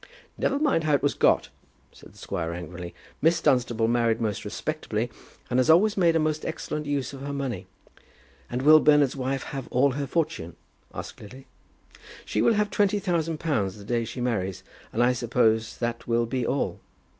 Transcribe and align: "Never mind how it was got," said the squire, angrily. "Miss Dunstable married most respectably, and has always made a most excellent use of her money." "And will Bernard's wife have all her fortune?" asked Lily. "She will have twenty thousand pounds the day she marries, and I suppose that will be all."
"Never 0.35 0.57
mind 0.57 0.83
how 0.85 0.95
it 0.95 1.03
was 1.03 1.13
got," 1.13 1.49
said 1.91 2.11
the 2.11 2.17
squire, 2.17 2.53
angrily. 2.53 2.95
"Miss 3.21 3.39
Dunstable 3.39 3.87
married 3.87 4.19
most 4.19 4.43
respectably, 4.43 5.11
and 5.47 5.59
has 5.59 5.69
always 5.69 5.95
made 5.95 6.15
a 6.15 6.19
most 6.19 6.43
excellent 6.43 6.87
use 6.87 7.13
of 7.13 7.21
her 7.21 7.31
money." 7.31 7.67
"And 8.49 8.63
will 8.63 8.79
Bernard's 8.79 9.15
wife 9.15 9.43
have 9.43 9.67
all 9.67 9.91
her 9.91 10.07
fortune?" 10.07 10.55
asked 10.91 11.21
Lily. 11.21 11.45
"She 12.25 12.41
will 12.41 12.53
have 12.53 12.71
twenty 12.71 12.97
thousand 12.97 13.39
pounds 13.39 13.77
the 13.77 13.83
day 13.85 14.03
she 14.03 14.21
marries, 14.21 14.63
and 14.91 15.03
I 15.03 15.13
suppose 15.13 15.77
that 15.77 16.07
will 16.07 16.25
be 16.25 16.47
all." 16.47 16.79